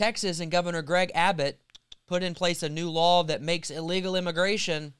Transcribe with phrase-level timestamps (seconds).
[0.00, 1.60] Texas and Governor Greg Abbott
[2.06, 4.94] put in place a new law that makes illegal immigration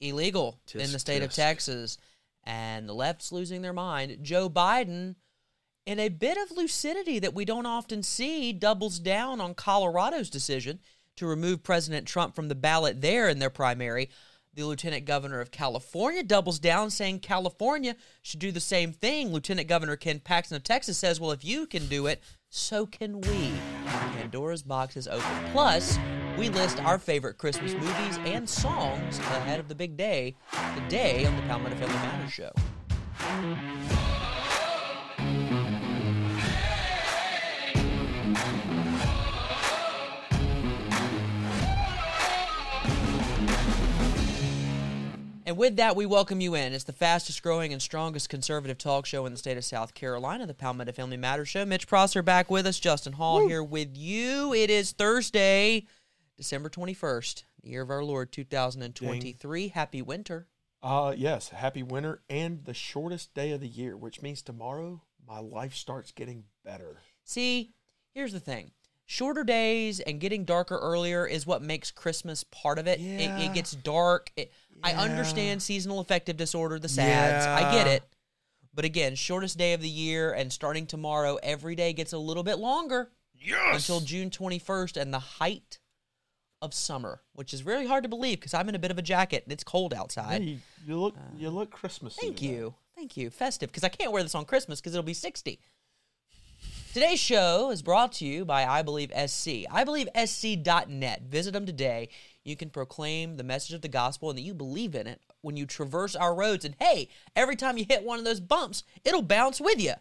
[0.00, 1.34] illegal in the Tisk, state of.
[1.34, 1.98] Texas.
[2.42, 4.20] And the left's losing their mind.
[4.22, 5.16] Joe Biden,
[5.84, 10.78] in a bit of lucidity that we don't often see, doubles down on Colorado's decision
[11.16, 14.08] to remove President Trump from the ballot there in their primary.
[14.54, 19.30] The lieutenant governor of California doubles down, saying California should do the same thing.
[19.30, 22.22] Lieutenant Governor Ken Paxton of Texas says, Well, if you can do it,
[22.52, 23.50] so can we.
[23.86, 25.50] Pandora's box is open.
[25.52, 25.98] Plus,
[26.36, 30.36] we list our favorite Christmas movies and songs ahead of the big day,
[30.74, 32.52] the day on the Palmetto Family Matters show.
[45.52, 46.72] And with that, we welcome you in.
[46.72, 50.46] It's the fastest growing and strongest conservative talk show in the state of South Carolina,
[50.46, 51.66] the Palmetto Family Matters Show.
[51.66, 54.54] Mitch Prosser back with us, Justin Hall here with you.
[54.54, 55.84] It is Thursday,
[56.38, 59.68] December 21st, the year of our Lord 2023.
[59.68, 60.46] Happy winter.
[60.82, 65.38] Uh yes, happy winter and the shortest day of the year, which means tomorrow my
[65.38, 67.02] life starts getting better.
[67.24, 67.74] See,
[68.14, 68.70] here's the thing.
[69.06, 73.00] Shorter days and getting darker earlier is what makes Christmas part of it.
[73.00, 73.38] It, Yeah.
[73.40, 74.30] it gets dark.
[74.36, 77.46] It, I understand seasonal affective disorder, the SADS.
[77.46, 78.02] I get it.
[78.74, 82.42] But again, shortest day of the year and starting tomorrow, every day gets a little
[82.42, 83.74] bit longer Yes.
[83.88, 85.78] until June 21st and the height
[86.62, 89.02] of summer, which is really hard to believe because I'm in a bit of a
[89.02, 90.42] jacket and it's cold outside.
[90.42, 92.18] you, you look you uh, look Christmassy.
[92.20, 92.74] Thank you.
[92.96, 93.30] Thank you.
[93.30, 95.58] Festive, because I can't wear this on Christmas because it'll be 60.
[96.92, 99.64] Today's show is brought to you by I Believe SC.
[99.70, 101.22] I Believe SC.net.
[101.22, 102.10] Visit them today.
[102.44, 105.56] You can proclaim the message of the gospel and that you believe in it when
[105.56, 106.66] you traverse our roads.
[106.66, 109.94] And hey, every time you hit one of those bumps, it'll bounce with you.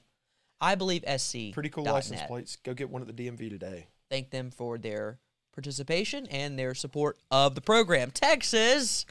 [0.59, 1.53] I Believe SC.
[1.53, 2.58] Pretty cool license plates.
[2.58, 3.88] Go get one at the DMV today.
[4.09, 5.17] Thank them for their
[5.53, 8.11] participation and their support of the program.
[8.11, 9.05] Texas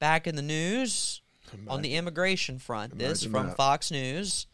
[0.00, 1.22] back in the news
[1.66, 2.98] on the immigration front.
[2.98, 3.52] This from.
[3.52, 4.48] Fox News.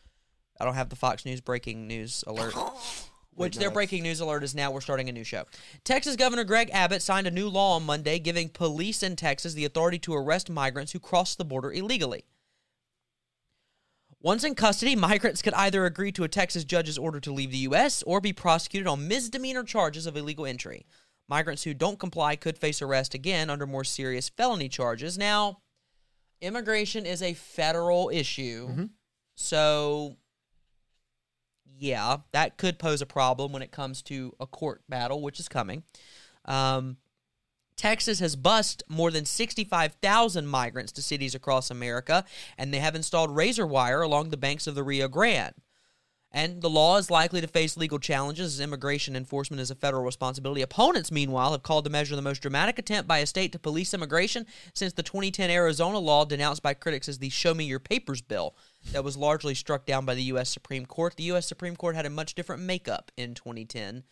[0.61, 2.55] I don't have the Fox News breaking news alert.
[3.34, 5.44] Which their no, breaking news alert is now we're starting a new show.
[5.84, 9.66] Texas Governor Greg Abbott signed a new law on Monday giving police in Texas the
[9.66, 12.25] authority to arrest migrants who cross the border illegally.
[14.22, 17.59] Once in custody, migrants could either agree to a Texas judge's order to leave the
[17.59, 18.03] U.S.
[18.05, 20.87] or be prosecuted on misdemeanor charges of illegal entry.
[21.28, 25.19] Migrants who don't comply could face arrest again under more serious felony charges.
[25.19, 25.59] Now,
[26.41, 28.69] immigration is a federal issue.
[28.69, 28.84] Mm-hmm.
[29.34, 30.16] So,
[31.78, 35.48] yeah, that could pose a problem when it comes to a court battle, which is
[35.48, 35.82] coming.
[36.44, 36.97] Um,
[37.76, 42.25] Texas has bused more than 65,000 migrants to cities across America,
[42.56, 45.54] and they have installed razor wire along the banks of the Rio Grande.
[46.32, 50.04] And the law is likely to face legal challenges as immigration enforcement is a federal
[50.04, 50.60] responsibility.
[50.60, 53.94] Opponents, meanwhile, have called the measure the most dramatic attempt by a state to police
[53.94, 58.20] immigration since the 2010 Arizona law, denounced by critics as the Show Me Your Papers
[58.20, 58.54] bill,
[58.92, 60.48] that was largely struck down by the U.S.
[60.48, 61.16] Supreme Court.
[61.16, 61.47] The U.S.
[61.47, 64.04] Supreme Court had a much different makeup in 2010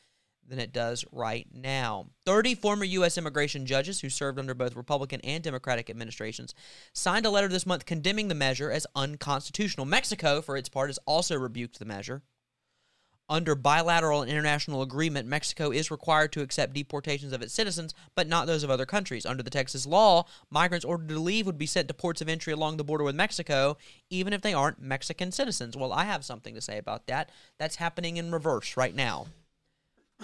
[0.46, 2.06] than it does right now.
[2.26, 3.16] 30 former U.S.
[3.16, 6.54] immigration judges who served under both Republican and Democratic administrations
[6.92, 9.86] signed a letter this month condemning the measure as unconstitutional.
[9.86, 12.22] Mexico, for its part, has also rebuked the measure.
[13.26, 18.28] Under bilateral and international agreement, Mexico is required to accept deportations of its citizens, but
[18.28, 19.24] not those of other countries.
[19.24, 22.52] Under the Texas law, migrants ordered to leave would be sent to ports of entry
[22.52, 23.78] along the border with Mexico,
[24.10, 25.74] even if they aren't Mexican citizens.
[25.74, 27.30] Well, I have something to say about that.
[27.58, 29.28] That's happening in reverse right now.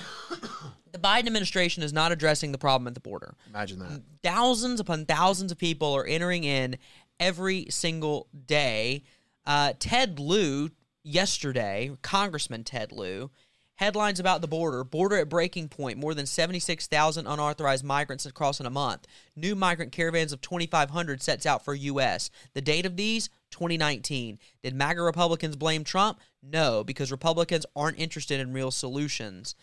[0.92, 3.34] the Biden administration is not addressing the problem at the border.
[3.48, 4.02] Imagine that.
[4.22, 6.76] Thousands upon thousands of people are entering in
[7.18, 9.04] every single day.
[9.46, 10.70] Uh, Ted Lieu,
[11.02, 13.30] yesterday, Congressman Ted Lieu,
[13.76, 18.66] headlines about the border border at breaking point, more than 76,000 unauthorized migrants across in
[18.66, 19.06] a month.
[19.34, 22.30] New migrant caravans of 2,500 sets out for U.S.
[22.54, 23.30] The date of these?
[23.50, 24.38] 2019.
[24.62, 26.20] Did MAGA Republicans blame Trump?
[26.42, 29.54] No, because Republicans aren't interested in real solutions.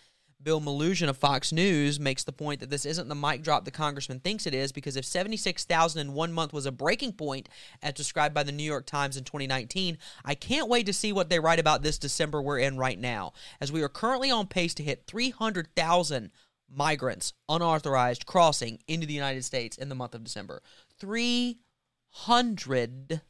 [0.42, 3.72] Bill Melugin of Fox News makes the point that this isn't the mic drop the
[3.72, 7.50] congressman thinks it is because if 76,000 in one month was a breaking point,
[7.82, 11.30] as described by the New York Times in 2019, I can't wait to see what
[11.30, 14.76] they write about this December we're in right now, as we are currently on pace
[14.76, 16.32] to hit 300,000
[16.70, 20.62] migrants unauthorized crossing into the United States in the month of December.
[21.00, 23.22] 300,000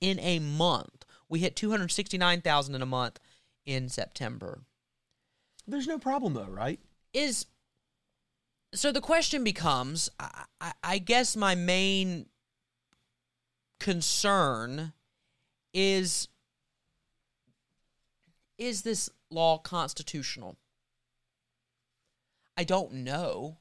[0.00, 1.04] In a in a month.
[1.28, 3.18] We hit 269,000 in a month
[3.66, 4.62] in September
[5.70, 6.80] There's no problem though, right?
[7.12, 7.46] is
[8.72, 12.26] so the question becomes I, I, I guess my main
[13.78, 14.92] concern
[15.74, 16.28] is
[18.58, 20.56] is this law constitutional
[22.56, 23.56] I don't know.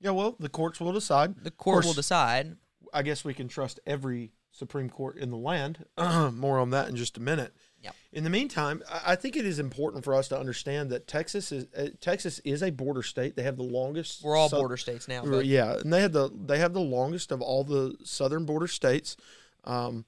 [0.00, 1.44] Yeah, well, the courts will decide.
[1.44, 2.56] The court will decide.
[2.92, 5.84] I guess we can trust every Supreme Court in the land.
[6.32, 7.54] More on that in just a minute.
[7.84, 7.94] Yep.
[8.14, 11.66] In the meantime, I think it is important for us to understand that Texas is
[11.76, 13.36] uh, Texas is a border state.
[13.36, 14.24] They have the longest.
[14.24, 15.22] We're all border states now.
[15.24, 18.68] But Yeah, and they have the they have the longest of all the southern border
[18.68, 19.16] states.
[19.64, 20.06] Um,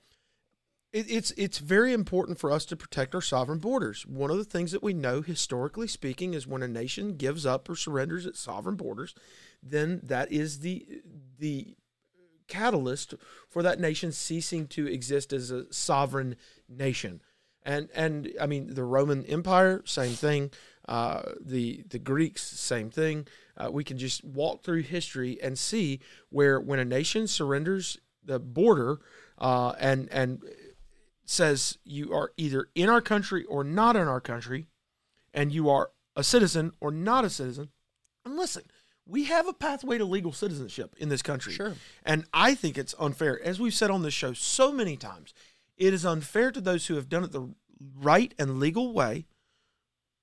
[0.92, 4.06] it, it's it's very important for us to protect our sovereign borders.
[4.06, 7.68] One of the things that we know, historically speaking, is when a nation gives up
[7.68, 9.14] or surrenders its sovereign borders,
[9.62, 11.02] then that is the
[11.38, 11.76] the
[12.48, 13.14] catalyst
[13.48, 16.36] for that nation ceasing to exist as a sovereign
[16.68, 17.20] nation.
[17.66, 20.52] And and I mean the Roman Empire, same thing.
[20.88, 23.26] Uh, the the Greeks, same thing.
[23.56, 25.98] Uh, we can just walk through history and see
[26.30, 29.00] where when a nation surrenders the border
[29.38, 30.42] uh, and and
[31.24, 34.68] says you are either in our country or not in our country,
[35.34, 37.70] and you are a citizen or not a citizen.
[38.24, 38.62] And listen,
[39.06, 41.52] we have a pathway to legal citizenship in this country.
[41.52, 41.74] Sure.
[42.04, 45.34] And I think it's unfair, as we've said on this show so many times,
[45.76, 47.48] it is unfair to those who have done it the
[47.96, 49.26] right and legal way.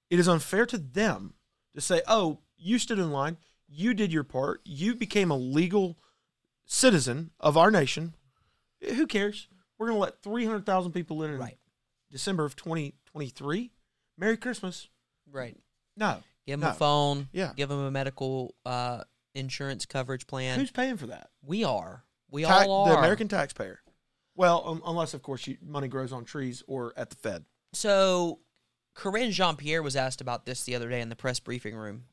[0.09, 1.33] It is unfair to them
[1.75, 5.97] to say, oh, you stood in line, you did your part, you became a legal
[6.65, 8.13] citizen of our nation.
[8.81, 9.47] Who cares?
[9.77, 11.57] We're going to let 300,000 people in in Right.
[12.11, 13.71] December of 2023.
[14.17, 14.89] Merry Christmas.
[15.31, 15.57] right.
[15.95, 16.21] No.
[16.45, 16.71] Give them No.
[16.71, 17.29] a phone.
[17.31, 17.53] Yeah.
[17.55, 19.03] Give them a medical uh,
[19.33, 20.59] insurance coverage plan.
[20.59, 21.29] Who's paying for that?
[21.41, 22.03] we are.
[22.29, 22.91] We Ta- all are.
[22.93, 23.79] The American taxpayer.
[24.35, 27.45] Well, um, unless, of course, you, money grows on trees or at the Fed.
[27.73, 28.39] So,
[28.95, 32.05] Karine Jean Pierre was asked about this the other day in the press briefing room.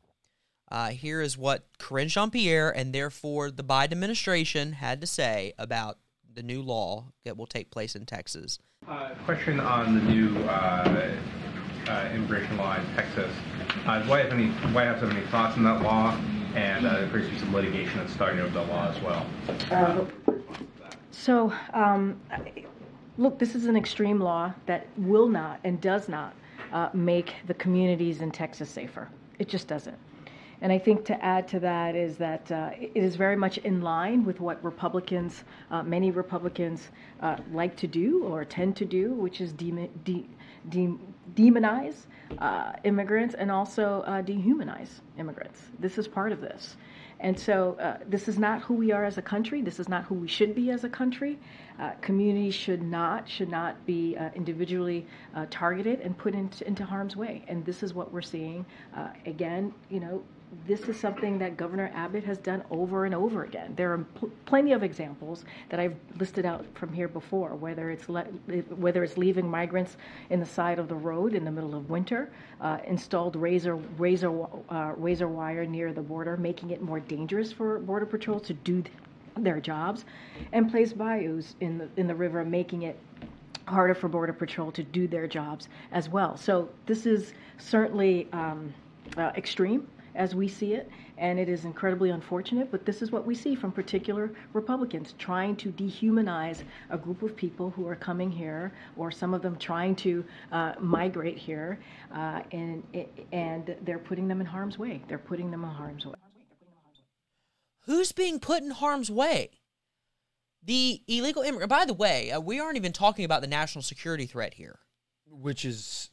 [0.70, 5.52] Uh, here is what Karine Jean Pierre and therefore the Biden administration had to say
[5.58, 5.98] about
[6.32, 8.58] the new law that will take place in Texas.
[8.88, 11.16] Uh, question on the new uh,
[11.88, 13.32] uh, immigration law in Texas.
[13.84, 16.16] Uh, does White, have any, White House have any thoughts on that law?
[16.54, 19.26] And uh, there's been some litigation that's starting over the law as well.
[21.20, 22.18] So, um,
[23.18, 26.34] look, this is an extreme law that will not and does not
[26.72, 29.06] uh, make the communities in Texas safer.
[29.38, 29.98] It just doesn't.
[30.62, 33.82] And I think to add to that is that uh, it is very much in
[33.82, 36.88] line with what Republicans, uh, many Republicans,
[37.20, 40.26] uh, like to do or tend to do, which is de- de-
[41.34, 42.06] demonize
[42.38, 45.60] uh, immigrants and also uh, dehumanize immigrants.
[45.80, 46.76] This is part of this.
[47.20, 49.60] And so uh, this is not who we are as a country.
[49.60, 51.38] This is not who we should be as a country.
[51.78, 56.84] Uh, communities should not should not be uh, individually uh, targeted and put into, into
[56.84, 57.44] harm's way.
[57.46, 58.64] And this is what we're seeing.
[58.96, 60.22] Uh, again, you know,
[60.66, 63.72] this is something that Governor Abbott has done over and over again.
[63.76, 68.08] There are pl- plenty of examples that I've listed out from here before, whether it's
[68.08, 68.24] le-
[68.76, 69.96] whether it's leaving migrants
[70.30, 72.30] in the side of the road in the middle of winter,
[72.60, 77.78] uh, installed razor razor uh, razor wire near the border, making it more dangerous for
[77.78, 78.94] Border Patrol to do th-
[79.36, 80.04] their jobs,
[80.52, 82.98] and placed bayous in the in the river, making it
[83.66, 86.36] harder for Border Patrol to do their jobs as well.
[86.36, 88.74] So this is certainly um,
[89.16, 92.70] uh, extreme as we see it, and it is incredibly unfortunate.
[92.70, 97.36] But this is what we see from particular Republicans trying to dehumanize a group of
[97.36, 101.78] people who are coming here, or some of them trying to uh, migrate here,
[102.14, 102.82] uh, and
[103.32, 105.02] and they're putting them in harm's way.
[105.08, 106.14] They're putting them in harm's way.
[107.86, 109.50] Who's being put in harm's way?
[110.62, 111.70] The illegal immigrant.
[111.70, 114.80] By the way, uh, we aren't even talking about the national security threat here.
[115.32, 116.09] Which is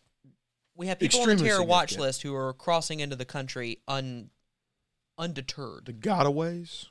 [0.77, 2.07] We have people on the Extremely terror watch significant.
[2.07, 4.29] list who are crossing into the country un,
[5.17, 5.85] undeterred.
[5.85, 6.85] the gotaways.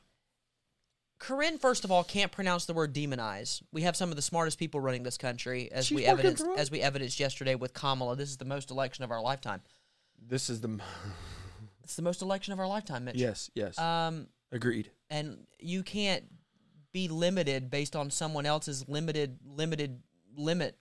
[1.19, 3.63] Karine, first of all, can't pronounce the word demonize.
[3.73, 6.71] We have some of the smartest people running this country, as She's we evidenced as
[6.71, 8.17] we evidenced yesterday with Kamala.
[8.17, 9.63] This is the most election of our lifetime.
[10.21, 10.79] This is the.
[11.83, 13.15] It's the most election of our lifetime, Mitch.
[13.15, 13.79] yes, yes.
[13.79, 14.91] Um, Agreed.
[15.09, 16.25] and you can't
[16.93, 20.01] be limited based on someone else's limited, limited,
[20.37, 20.77] limit,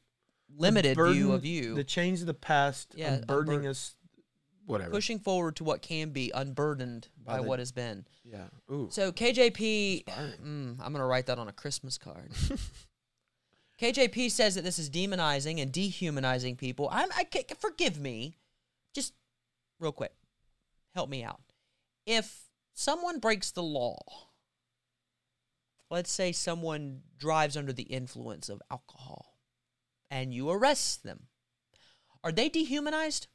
[0.49, 1.75] limited The view of you.
[1.75, 3.95] The chains of the past, Yeah, burdening unbur- us,
[4.65, 4.91] whatever.
[4.91, 8.05] pushing forward to what can be unburdened by, By the- what has been.
[8.23, 8.47] Yeah.
[8.71, 8.87] Ooh.
[8.91, 12.31] So KJP, mm, I'm gonna write that on a Christmas card.
[13.79, 16.87] KJP says that this is demonizing and dehumanizing people.
[16.91, 17.27] I'm, I
[17.59, 18.37] forgive me,
[18.93, 19.13] just
[19.79, 20.13] real quick,
[20.93, 21.41] help me out.
[22.05, 23.97] If someone breaks the law,
[25.91, 29.34] let's say someone drives under the influence of alcohol,
[30.09, 31.27] and you arrest them,
[32.23, 33.27] are they dehumanized?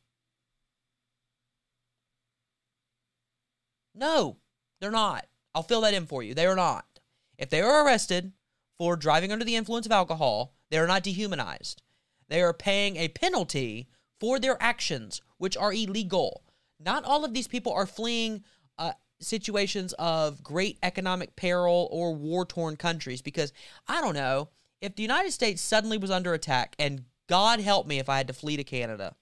[3.95, 4.39] No,
[4.81, 5.27] they're not.
[5.55, 6.35] I'll fill that in for you.
[6.35, 7.01] They are not.
[7.39, 8.33] If they are arrested
[8.79, 11.83] for driving under the influence of alcohol, they are not dehumanized.
[12.29, 13.89] They are paying a penalty
[14.21, 16.45] for their actions, which are illegal.
[16.79, 18.45] Not all of these people are fleeing
[18.79, 23.23] uh, situations of great economic peril or war torn countries.
[23.23, 23.53] Because
[23.89, 24.51] I don't know
[24.81, 28.27] if the United States suddenly was under attack, and God help me if I had
[28.29, 29.15] to flee to Canada.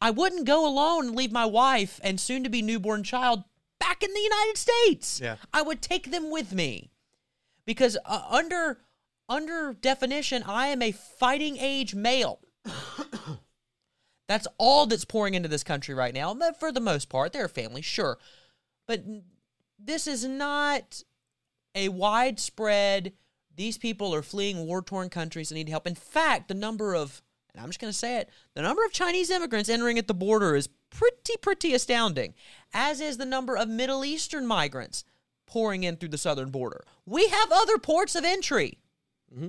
[0.00, 3.44] I wouldn't go alone and leave my wife and soon to be newborn child
[3.78, 5.20] back in the United States.
[5.20, 5.36] Yeah.
[5.52, 6.90] I would take them with me
[7.64, 8.78] because uh, under
[9.28, 12.40] under definition, I am a fighting age male.
[14.28, 16.34] that's all that's pouring into this country right now.
[16.34, 18.18] But For the most part, there are families, sure,
[18.86, 19.04] but
[19.78, 21.02] this is not
[21.74, 23.12] a widespread.
[23.56, 25.86] These people are fleeing war torn countries and need help.
[25.86, 27.22] In fact, the number of
[27.54, 30.14] and I'm just going to say it, the number of Chinese immigrants entering at the
[30.14, 32.34] border is pretty, pretty astounding,
[32.72, 35.04] as is the number of Middle Eastern migrants
[35.46, 36.82] pouring in through the southern border.
[37.04, 38.78] We have other ports of entry.
[39.34, 39.48] Mm-hmm.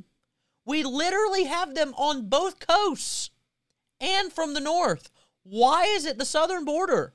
[0.66, 3.30] We literally have them on both coasts
[4.02, 5.10] and from the north.
[5.44, 7.14] Why is it the southern border?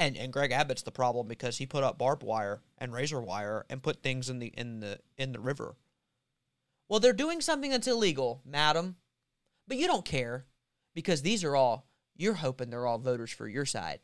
[0.00, 3.66] And and Greg Abbott's the problem because he put up barbed wire and razor wire
[3.68, 5.76] and put things in the in the in the river.
[6.88, 8.96] Well, they're doing something that's illegal, madam.
[9.68, 10.46] But you don't care
[10.94, 14.00] because these are all you're hoping they're all voters for your side.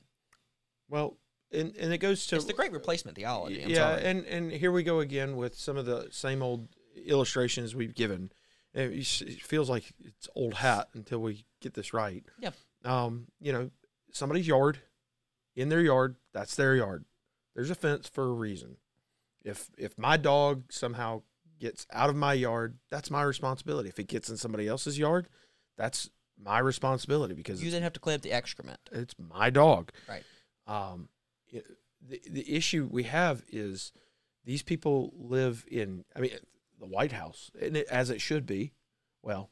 [0.88, 1.16] Well,
[1.50, 3.64] and and it goes to It's the great replacement theology.
[3.64, 4.04] I'm yeah, sorry.
[4.04, 6.68] and and here we go again with some of the same old
[7.06, 8.32] illustrations we've given.
[8.74, 12.22] It feels like it's old hat until we get this right.
[12.38, 12.50] Yeah.
[12.84, 13.70] Um, you know,
[14.12, 14.80] somebody's yard,
[15.56, 17.04] in their yard, that's their yard.
[17.54, 18.76] There's a fence for a reason.
[19.42, 21.22] If if my dog somehow
[21.58, 23.88] gets out of my yard, that's my responsibility.
[23.88, 25.28] If it gets in somebody else's yard,
[25.78, 28.78] that's my responsibility because you then have to clean up the excrement.
[28.92, 29.90] it's my dog.
[30.08, 30.22] Right.
[30.66, 31.08] Um,
[31.48, 31.64] it,
[32.06, 33.92] the the issue we have is
[34.44, 36.04] these people live in.
[36.14, 36.32] I mean,
[36.78, 38.72] the White House, and it, as it should be.
[39.22, 39.50] Well,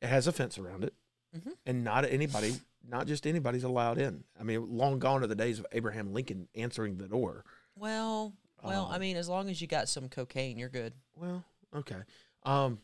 [0.00, 0.94] it has a fence around it,
[1.36, 1.52] Mhm.
[1.66, 4.24] and not anybody, not just anybody's allowed in.
[4.38, 7.44] I mean, long gone are the days of Abraham Lincoln answering the door.
[7.76, 10.92] Well, well, I Um, mean, as long as you got some cocaine, you're good.
[11.14, 12.00] Well, okay.
[12.44, 12.78] Um,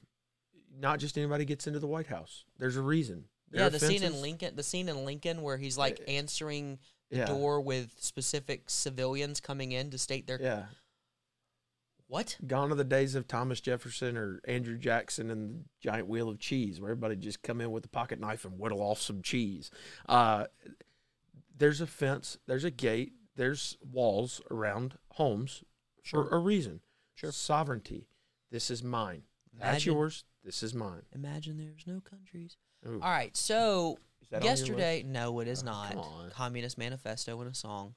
[0.79, 2.45] not just anybody gets into the White House.
[2.59, 3.25] There's a reason.
[3.51, 4.21] There yeah, the scene in.
[4.21, 6.79] Lincoln, the scene in Lincoln where he's like Uh, answering
[7.11, 7.27] the yeah.
[7.27, 10.67] door with specific civilians coming in to state their Yeah.
[12.13, 12.37] What?
[12.47, 16.39] Gone are the days of Thomas Jefferson or Andrew Jackson and the giant wheel of
[16.39, 19.71] cheese, where everybody just come in with a pocket knife and whittle off some cheese.
[20.07, 20.45] Uh,
[21.57, 25.65] there's a fence, there's a gate, there's walls around homes
[26.05, 26.81] for a reason.
[27.15, 27.33] Sure.
[27.33, 28.09] Sovereignty.
[28.51, 29.23] This is mine.
[29.59, 30.25] That's yours.
[30.45, 31.05] This is mine.
[31.15, 32.59] Imagine there's no countries.
[32.87, 33.01] Ooh.
[33.03, 36.31] All right, so Is that on your yesterday, no, it is Oh, not.
[36.35, 37.95] Communist Manifesto in a song.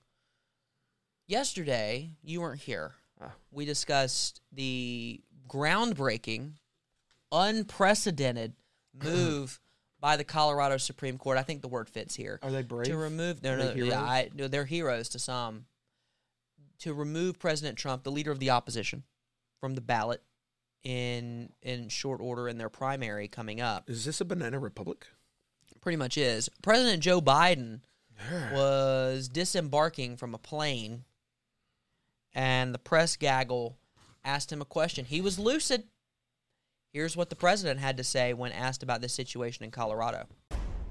[1.27, 2.93] Yesterday, you weren't here.
[3.22, 3.31] Ah.
[3.51, 6.53] We discussed the groundbreaking,
[7.31, 8.53] unprecedented
[9.03, 9.60] move
[10.00, 11.38] by the Colorado Supreme Court.
[11.38, 12.39] I think the word fits here.
[12.43, 12.88] Are they brave?
[12.88, 14.01] To remove no no yeah?
[14.01, 15.65] I, no they're heroes to some.
[16.79, 19.03] To remove President Trump, the leader of the opposition,
[19.60, 20.22] from the ballot
[20.84, 23.89] in in short order in their primary coming up.
[23.89, 25.07] Is this a banana republic?
[25.81, 26.50] Pretty much is.
[26.62, 27.81] President Joe Biden
[28.53, 31.03] was disembarking from a plane
[32.35, 33.77] and the press gaggle
[34.23, 35.05] asked him a question.
[35.05, 35.85] He was lucid.
[36.93, 40.27] Here's what the president had to say when asked about this situation in Colorado.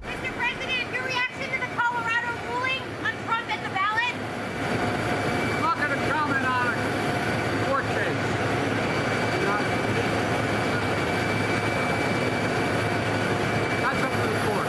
[0.03, 0.33] Mr.
[0.33, 4.15] President, your reaction to the Colorado ruling on Trump at the ballot?
[5.55, 8.21] I'm not going to comment on a court case.
[13.81, 14.69] That's up to the court.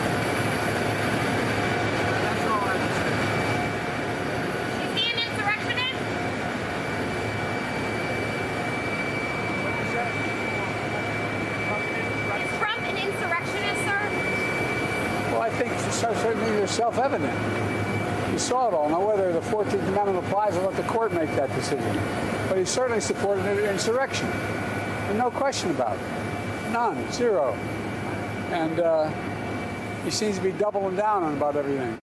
[2.24, 3.12] That's all I have to say.
[4.86, 6.00] Is he an insurrectionist?
[12.36, 14.02] Is Trump an insurrectionist, sir?
[15.32, 18.32] Well, I think it's cer- certainly self-evident.
[18.32, 18.90] You saw it all.
[18.90, 22.00] Now, whether the 14th Amendment applies, I'll let the court make that decision.
[22.50, 24.28] But he certainly supported an insurrection.
[24.28, 26.72] And no question about it.
[26.72, 27.12] None.
[27.12, 27.54] Zero.
[28.52, 29.10] And uh,
[30.04, 31.98] he seems to be doubling down on about everything.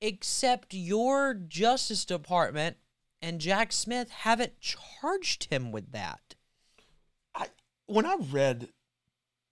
[0.00, 2.76] Except your Justice Department
[3.20, 6.34] and Jack Smith haven't charged him with that.
[7.34, 7.46] I
[7.86, 8.70] when I read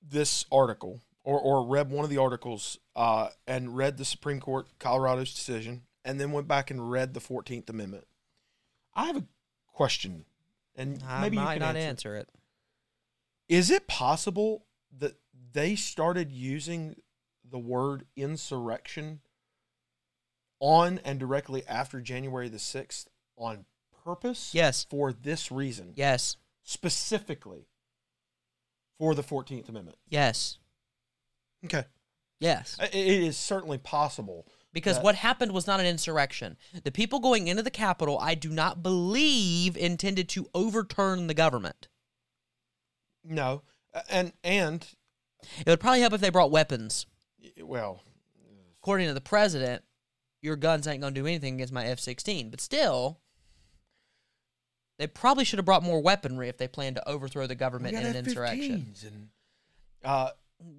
[0.02, 4.66] this article or, or read one of the articles uh, and read the Supreme Court
[4.78, 8.06] Colorado's decision and then went back and read the Fourteenth Amendment,
[8.94, 9.24] I have a
[9.66, 10.24] question,
[10.74, 11.88] and I maybe you might can not answer.
[12.14, 12.28] answer it.
[13.48, 14.64] Is it possible
[14.98, 15.16] that
[15.52, 16.96] they started using
[17.48, 19.20] the word insurrection
[20.60, 23.64] on and directly after January the sixth on
[24.04, 24.52] purpose?
[24.54, 24.84] Yes.
[24.88, 26.36] For this reason, Yes.
[26.62, 27.66] specifically
[28.98, 29.98] for the Fourteenth Amendment.
[30.08, 30.58] Yes.
[31.64, 31.84] Okay.
[32.38, 32.76] Yes.
[32.80, 36.56] It is certainly possible because that- what happened was not an insurrection.
[36.84, 41.88] The people going into the Capitol, I do not believe, intended to overturn the government.
[43.22, 43.62] No,
[44.08, 44.86] and and
[45.58, 47.06] It would probably help if they brought weapons.
[47.60, 48.02] well,
[48.82, 49.84] According to the president,
[50.40, 52.48] your guns ain't going to do anything against my F 16.
[52.48, 53.20] But still,
[54.98, 58.06] they probably should have brought more weaponry if they planned to overthrow the government in
[58.06, 58.86] an insurrection.
[58.94, 59.28] F-15s and
[60.02, 60.30] uh,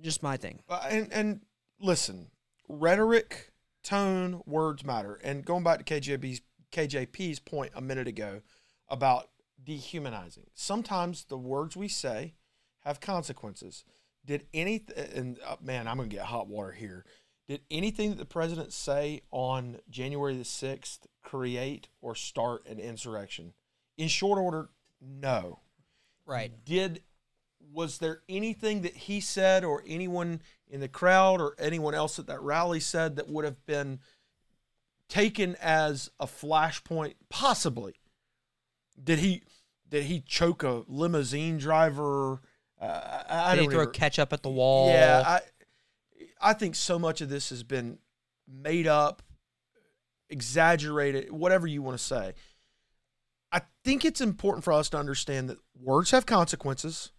[0.02, 0.62] Just my thing.
[0.70, 1.42] Uh, and and
[1.80, 2.28] listen,
[2.68, 3.52] rhetoric,
[3.84, 5.20] tone, words matter.
[5.24, 8.42] And going back to KJP's KJP's point a minute ago
[8.88, 9.30] about
[9.64, 10.48] dehumanizing.
[10.54, 12.34] Sometimes the words we say
[12.82, 13.84] have consequences.
[14.26, 17.06] Did any and uh, man, I'm going to get hot water here.
[17.48, 23.54] Did anything that the president say on January the 6th create or start an insurrection?
[23.98, 24.70] In short order,
[25.02, 25.60] no
[26.26, 26.52] Right.
[26.64, 27.02] did
[27.74, 32.28] was there anything that he said or anyone in the crowd or anyone else at
[32.28, 34.00] that rally said that would have been
[35.08, 37.16] taken as a flashpoint?
[37.30, 37.96] Possibly.
[39.02, 39.44] Did he
[39.90, 42.42] did he choke a limousine driver?
[42.80, 44.90] Uh, I, Did he don't throw ketchup at the wall?
[44.90, 45.42] yeah i
[46.42, 48.00] i think so much of this has been
[48.48, 49.22] made up
[50.30, 52.34] exaggerated whatever you want to say.
[53.52, 57.12] I think it's important for us to understand that words have consequences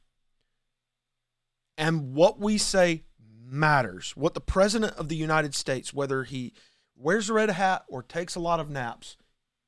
[1.77, 3.03] and what we say
[3.45, 6.53] matters what the president of the united states whether he
[6.97, 9.17] wears a red hat or takes a lot of naps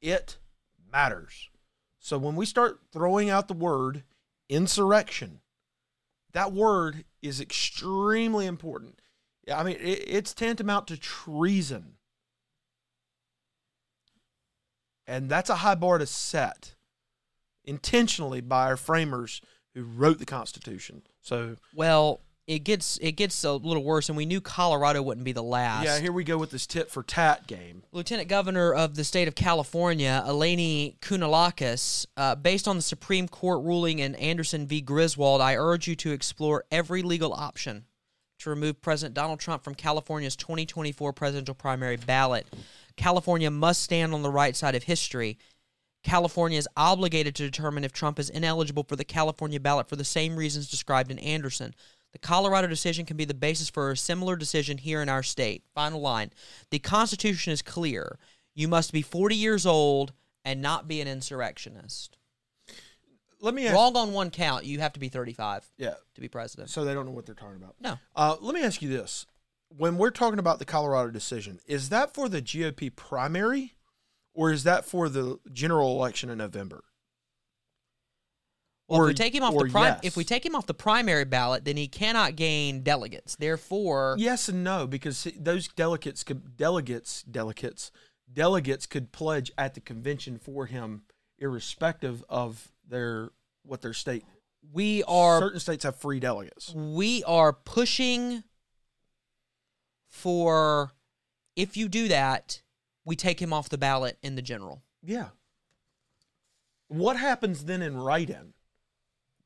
[0.00, 0.38] it
[0.92, 1.50] matters
[1.98, 4.04] so when we start throwing out the word
[4.48, 5.40] insurrection
[6.34, 9.00] that word is extremely important.
[9.52, 11.94] I mean, it, it's tantamount to treason.
[15.06, 16.74] And that's a high bar to set
[17.64, 19.40] intentionally by our framers
[19.74, 21.02] who wrote the Constitution.
[21.24, 25.32] So, Well, it gets it gets a little worse, and we knew Colorado wouldn't be
[25.32, 25.86] the last.
[25.86, 27.82] yeah, here we go with this tit for tat game.
[27.90, 33.64] Lieutenant Governor of the state of California, Eleni Kounalakis, uh, based on the Supreme Court
[33.64, 34.82] ruling in Anderson v.
[34.82, 37.86] Griswold, I urge you to explore every legal option
[38.40, 42.46] to remove President Donald Trump from California's 2024 presidential primary ballot.
[42.96, 45.38] California must stand on the right side of history.
[46.04, 50.04] California is obligated to determine if Trump is ineligible for the California ballot for the
[50.04, 51.74] same reasons described in Anderson.
[52.12, 55.64] The Colorado decision can be the basis for a similar decision here in our state.
[55.74, 56.30] Final line.
[56.70, 58.18] The Constitution is clear.
[58.54, 60.12] You must be 40 years old
[60.44, 62.18] and not be an insurrectionist.
[63.40, 64.64] Let me ask Wrong on one count.
[64.64, 66.70] You have to be 35 Yeah, to be president.
[66.70, 67.74] so they don't know what they're talking about.
[67.80, 67.98] No.
[68.14, 69.26] Uh, let me ask you this.
[69.76, 73.74] When we're talking about the Colorado decision, is that for the GOP primary
[74.34, 76.84] or is that for the general election in November?
[78.88, 80.00] Well, Or- if we take him off the prim- yes.
[80.02, 83.34] if we take him off the primary ballot, then he cannot gain delegates.
[83.36, 87.90] Therefore, Yes and no, because those delegates could delegates delegates
[88.30, 91.04] delegates could pledge at the convention for him,
[91.38, 93.30] irrespective of their
[93.62, 94.24] what their state.
[94.72, 96.70] we are Certain states have free delegates.
[96.74, 98.44] we are pushing
[100.08, 100.92] for
[101.56, 102.60] if you do that,
[103.04, 104.82] we take him off the ballot in the general.
[105.02, 105.28] Yeah.
[106.88, 108.54] What happens then in write-in?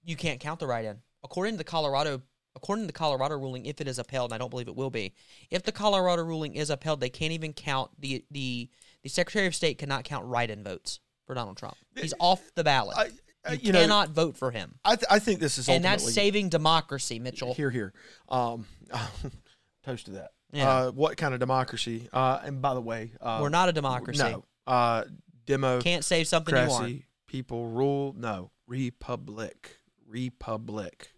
[0.04, 0.98] You can't count the write-in.
[1.24, 2.22] According to the Colorado
[2.56, 4.90] according to the Colorado ruling, if it is upheld, and I don't believe it will
[4.90, 5.14] be,
[5.48, 8.68] if the Colorado ruling is upheld, they can't even count the the
[9.02, 11.76] the Secretary of State cannot count write-in votes for Donald Trump.
[11.96, 12.96] He's off the ballot.
[12.96, 13.02] I,
[13.46, 14.74] I- you, you know, cannot vote for him.
[14.84, 17.54] I, th- I think this is And that's saving democracy, Mitchell.
[17.54, 17.94] Here, here.
[18.28, 18.66] Um,
[19.84, 20.32] toast to that.
[20.52, 20.68] Yeah.
[20.70, 22.08] Uh, what kind of democracy?
[22.12, 24.22] Uh, and by the way, uh, We're not a democracy.
[24.22, 24.44] No.
[24.66, 25.04] Uh,
[25.46, 25.80] demo.
[25.80, 27.02] Can't save something you want.
[27.26, 28.14] People rule.
[28.16, 31.10] No, republic, republic.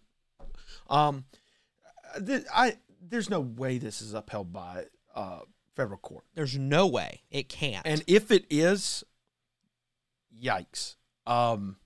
[0.89, 1.25] Um,
[2.25, 5.39] th- I there's no way this is upheld by uh
[5.75, 7.85] federal court, There's no way it can't.
[7.87, 9.05] and if it is,
[10.37, 10.95] yikes.
[11.25, 11.77] Um,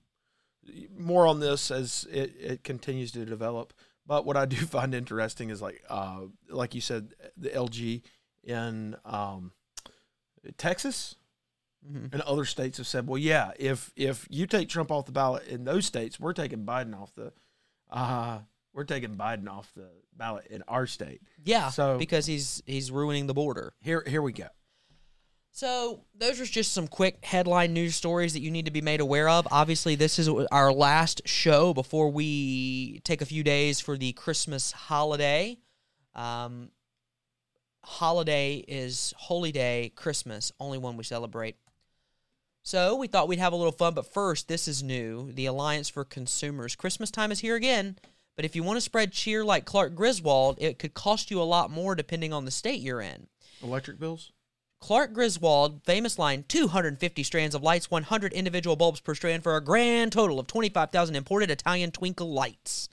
[0.98, 3.72] more on this as it, it continues to develop.
[4.06, 8.02] But what I do find interesting is like uh like you said, the LG
[8.44, 9.52] in um
[10.58, 11.16] Texas
[11.86, 12.12] Mhm.
[12.12, 15.46] and other states have said, well, yeah, if if you take Trump off the ballot
[15.46, 17.32] in those states, we're taking Biden off the,
[17.90, 18.40] uh,
[18.72, 21.20] we're taking Biden off the ballot in our state.
[21.44, 23.72] yeah, so- because he's he's ruining the border.
[23.80, 24.48] Here, here we go.
[25.56, 29.00] So those are just some quick headline news stories that you need to be made
[29.00, 29.48] aware of.
[29.50, 34.70] Obviously, this is our last show before we take a few days for the Christmas
[34.70, 35.56] holiday.
[36.14, 36.72] Um,
[37.82, 41.56] holiday is Holy Day, Christmas, only one we celebrate.
[42.62, 45.88] So we thought we'd have a little fun, but first, this is new: the Alliance
[45.88, 46.76] for Consumers.
[46.76, 47.96] Christmas time is here again,
[48.36, 51.44] but if you want to spread cheer like Clark Griswold, it could cost you a
[51.44, 53.28] lot more depending on the state you're in.
[53.62, 54.32] Electric bills.
[54.80, 59.64] Clark Griswold, famous line 250 strands of lights, 100 individual bulbs per strand for a
[59.64, 62.88] grand total of 25,000 imported Italian twinkle lights.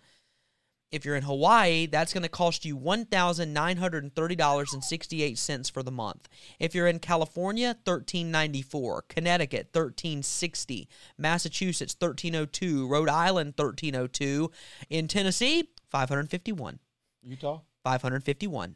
[0.91, 6.29] If you're in Hawaii, that's going to cost you $1,930.68 for the month.
[6.59, 10.85] If you're in California, $13.94, Connecticut, $13.60,
[11.17, 14.51] Massachusetts, $13.02, Rhode Island, $13.02,
[14.91, 16.77] in Tennessee, 551,
[17.23, 17.61] Utah.
[17.83, 18.75] 551,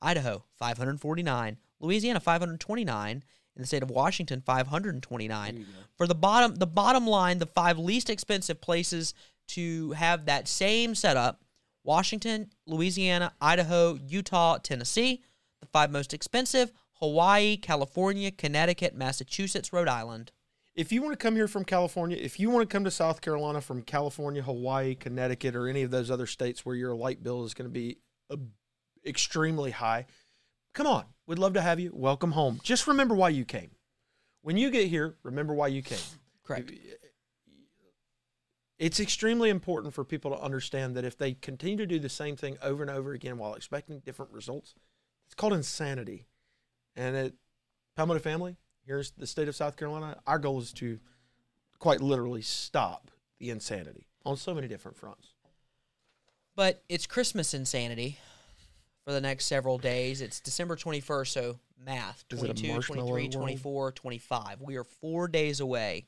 [0.00, 3.22] Idaho, 549, Louisiana, 529,
[3.54, 5.66] in the state of Washington, 529.
[5.96, 9.12] For the bottom the bottom line, the five least expensive places
[9.48, 11.42] to have that same setup
[11.84, 15.22] Washington, Louisiana, Idaho, Utah, Tennessee.
[15.60, 20.32] The five most expensive Hawaii, California, Connecticut, Massachusetts, Rhode Island.
[20.74, 23.20] If you want to come here from California, if you want to come to South
[23.20, 27.44] Carolina from California, Hawaii, Connecticut, or any of those other states where your light bill
[27.44, 27.98] is going to be
[28.30, 28.36] uh,
[29.04, 30.06] extremely high,
[30.72, 31.04] come on.
[31.32, 31.90] We'd love to have you.
[31.94, 32.60] Welcome home.
[32.62, 33.70] Just remember why you came.
[34.42, 35.96] When you get here, remember why you came.
[36.44, 36.70] Correct.
[38.78, 42.36] It's extremely important for people to understand that if they continue to do the same
[42.36, 44.74] thing over and over again while expecting different results,
[45.24, 46.26] it's called insanity.
[46.96, 47.32] And at
[47.96, 50.98] Palmetto Family, here's the state of South Carolina, our goal is to
[51.78, 55.32] quite literally stop the insanity on so many different fronts.
[56.54, 58.18] But it's Christmas insanity
[59.04, 60.20] for the next several days.
[60.20, 63.32] It's December 21st, so math Is it a 22, marshmallow 23, world?
[63.32, 64.60] 24, 25.
[64.60, 66.06] We are four days away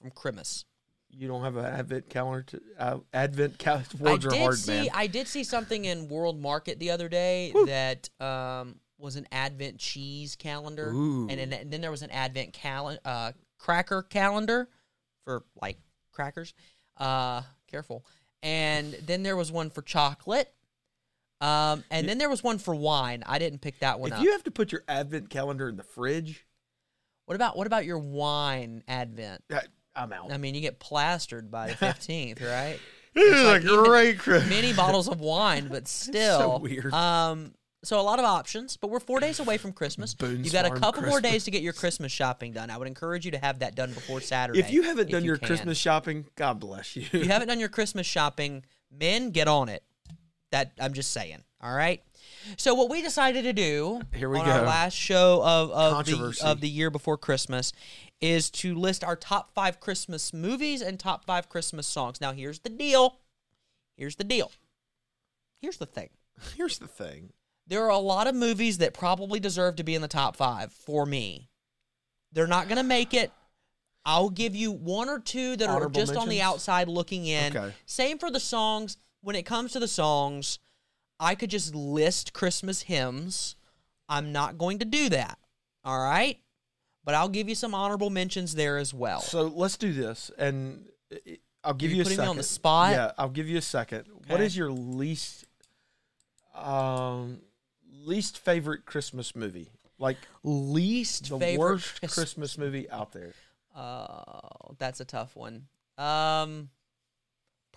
[0.00, 0.64] from Christmas.
[1.10, 4.58] You don't have an advent calendar to uh, advent cal- I words are did hard,
[4.58, 4.88] see man.
[4.92, 9.78] I did see something in World Market the other day that um, was an Advent
[9.78, 11.28] cheese calendar, Ooh.
[11.30, 14.68] and, then- and then there was an Advent calen- uh, cracker calendar
[15.24, 15.78] for like
[16.12, 16.52] crackers.
[16.98, 18.04] Uh, careful.
[18.42, 20.52] And then there was one for chocolate.
[21.40, 23.22] Um, and then there was one for wine.
[23.26, 24.24] I didn't pick that one if up.
[24.24, 26.46] you have to put your advent calendar in the fridge,
[27.26, 29.44] what about what about your wine Advent?
[29.52, 29.60] I,
[29.94, 30.32] I'm out.
[30.32, 32.78] I mean, you get plastered by the fifteenth, right?
[33.14, 34.48] This is like a even great Christmas.
[34.50, 36.92] many bottles of wine, but still weird.
[36.92, 37.52] Um,
[37.84, 40.14] so a lot of options, but we're four days away from Christmas.
[40.14, 41.32] Boone's You've got a Farm couple more Christmas.
[41.32, 42.70] days to get your Christmas shopping done.
[42.70, 44.58] I would encourage you to have that done before Saturday.
[44.58, 45.46] If you haven't done you your can.
[45.46, 47.02] Christmas shopping, God bless you.
[47.02, 49.84] if you haven't done your Christmas shopping, men, get on it.
[50.50, 51.42] That I'm just saying.
[51.60, 52.02] All right.
[52.56, 54.66] So what we decided to do Here we on our go.
[54.66, 57.72] last show of of the, of the year before Christmas
[58.20, 62.20] is to list our top five Christmas movies and top five Christmas songs.
[62.20, 63.18] Now here's the deal.
[63.96, 64.50] Here's the deal.
[65.60, 66.10] Here's the thing.
[66.56, 67.32] Here's the thing.
[67.66, 70.72] There are a lot of movies that probably deserve to be in the top five
[70.72, 71.50] for me.
[72.32, 73.32] They're not going to make it.
[74.04, 77.54] I'll give you one or two that Honorable are just on the outside looking in.
[77.56, 77.74] Okay.
[77.84, 78.96] Same for the songs.
[79.22, 80.58] When it comes to the songs,
[81.20, 83.56] I could just list Christmas hymns.
[84.08, 85.38] I'm not going to do that.
[85.84, 86.38] All right?
[87.04, 89.20] But I'll give you some honorable mentions there as well.
[89.20, 90.86] So let's do this, and
[91.64, 92.28] I'll give you you, a putting me second.
[92.30, 92.92] on the spot?
[92.92, 94.04] Yeah, I'll give you a second.
[94.26, 94.44] What Okay.
[94.46, 95.46] is your least,
[96.54, 97.40] um,
[98.04, 99.70] least favorite Christmas movie?
[99.98, 103.32] Like Least the worst Christ- Christmas movie out there.
[103.74, 105.66] Oh, that's a tough one.
[105.96, 106.68] Um,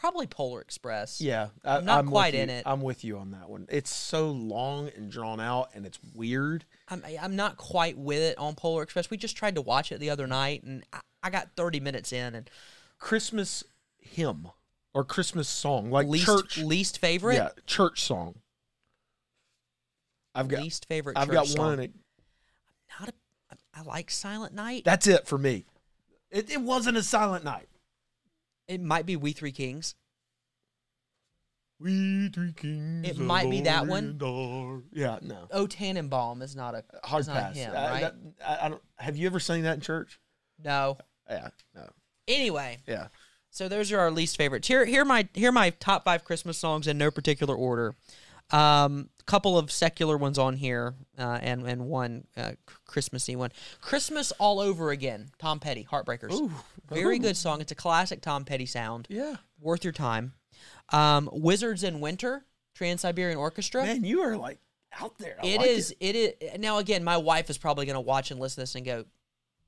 [0.02, 1.22] probably Polar Express.
[1.22, 2.64] Yeah, I, I'm not I'm quite in it.
[2.66, 3.68] I'm with you on that one.
[3.70, 6.66] It's so long and drawn out, and it's weird.
[6.90, 9.12] I'm I'm not quite with it on Polar Express.
[9.12, 12.12] We just tried to watch it the other night, and I, I got 30 minutes
[12.12, 12.50] in, and
[12.98, 13.64] Christmas
[14.00, 14.48] hymn
[14.94, 16.58] or Christmas song, like least church.
[16.58, 18.36] least favorite, Yeah, church song.
[20.34, 21.16] I've got least favorite.
[21.18, 21.66] I've church got song.
[21.66, 21.80] one.
[21.80, 21.92] It,
[23.00, 23.14] Not a.
[23.74, 24.84] I like Silent Night.
[24.84, 25.66] that's it for me.
[26.32, 27.68] It, it wasn't a silent night.
[28.72, 29.96] It might be We Three Kings.
[31.80, 33.10] We three kings.
[33.10, 34.20] It might be that one.
[34.24, 35.48] Are- Yeah, no.
[35.50, 37.56] O Tannenbaum is not a uh, Hard is not pass.
[37.56, 38.02] him, I- right?
[38.02, 38.16] that-
[38.62, 40.20] I, I don't, have you ever sung that in church?
[40.64, 40.98] no.
[41.30, 41.90] Yeah, no.
[42.28, 43.08] Anyway, Yeah.
[43.50, 44.68] So those are our least favorites.
[44.68, 47.96] Here, here are my here are my top five Christmas songs in no particular order.
[48.52, 52.52] Um, couple of secular ones on here, uh, and and one uh,
[52.86, 53.52] Christmassy one.
[53.80, 55.30] Christmas all over again.
[55.40, 56.34] Tom Petty, Heartbreakers.
[56.34, 56.52] Ooh.
[56.90, 57.20] Very Ooh.
[57.20, 57.62] good song.
[57.62, 59.08] It's a classic Tom Petty sound.
[59.10, 59.36] Yeah.
[59.60, 60.34] Worth your time.
[60.90, 62.44] Um, Wizards in Winter,
[62.76, 63.84] Trans Siberian Orchestra.
[63.84, 64.60] Man, you are like
[65.00, 65.38] out there.
[65.42, 65.96] I It like is.
[66.00, 66.60] It is.
[66.60, 69.06] Now again, my wife is probably going to watch and listen to this and go,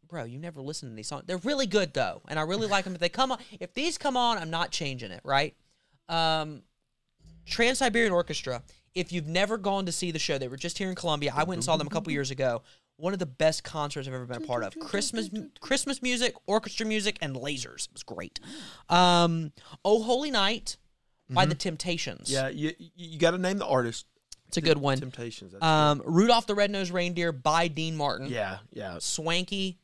[0.07, 1.23] "Bro, you never listen to these songs.
[1.25, 2.93] They're really good though, and I really like them.
[2.95, 5.21] If they come on, if these come on, I'm not changing it.
[5.23, 5.55] Right?
[6.09, 6.63] Um,
[7.45, 8.63] Trans Siberian Orchestra.
[8.95, 11.33] If you've never gone to see the show, they were just here in Columbia.
[11.35, 12.61] I went and saw them a couple years ago.
[12.97, 14.77] One of the best concerts I've ever been a part of.
[14.79, 15.29] Christmas,
[15.59, 17.87] Christmas music, orchestra music, and lasers.
[17.87, 18.39] It was great.
[18.89, 19.51] Um,
[19.83, 20.77] oh Holy Night
[21.29, 22.31] by the Temptations.
[22.31, 24.05] Yeah, you you got to name the artist.
[24.47, 24.99] It's a good one.
[24.99, 25.53] Temptations.
[25.53, 28.27] That's Um, Rudolph the Red-Nosed Reindeer by Dean Martin.
[28.27, 28.99] yeah, yeah.
[28.99, 29.79] Swanky,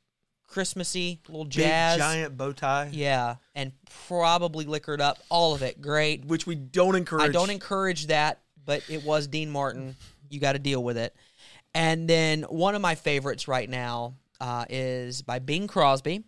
[0.50, 3.72] Christmassy, little jazz, Big giant bow tie, Yeah, and
[4.08, 5.20] probably liquored up.
[5.30, 6.26] All of it great.
[6.26, 7.30] which we don't encourage.
[7.30, 9.96] I don't encourage that, but it was Dean Martin.
[10.30, 11.16] You got to deal with it.
[11.76, 16.24] And then one of my favorites right now uh, is by Bing Crosby.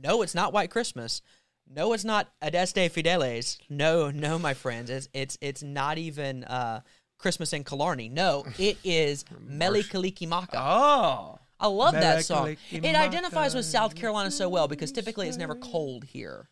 [0.00, 1.20] No, it's not White Christmas.
[1.68, 3.58] No, it's not Adeste Fideles.
[3.68, 4.90] No, no, my friends.
[4.90, 6.80] It's it's it's not even uh,
[7.18, 8.08] Christmas in Killarney.
[8.08, 10.54] No, it is Mele Kalikimaka.
[10.54, 12.56] Oh, I love that song.
[12.70, 16.48] It identifies with South Carolina so well because typically it's never cold here.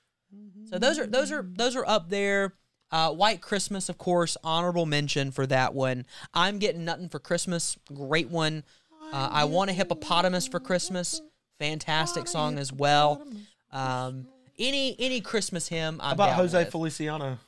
[0.69, 2.55] So those are those are those are up there.
[2.91, 6.07] Uh, White Christmas, of course, honorable mention for that one.
[6.33, 8.65] I'm getting nothing for Christmas, great one.
[9.13, 11.21] Uh, I want a hippopotamus for Christmas,
[11.59, 13.27] fantastic song as well.
[13.73, 14.27] Um,
[14.59, 16.71] any any Christmas hymn, I'm How about down Jose with.
[16.71, 17.39] Feliciano?